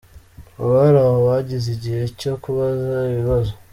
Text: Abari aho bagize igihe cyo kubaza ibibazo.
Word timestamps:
Abari 0.61 0.97
aho 1.03 1.17
bagize 1.27 1.67
igihe 1.75 2.03
cyo 2.19 2.33
kubaza 2.43 2.93
ibibazo. 3.11 3.53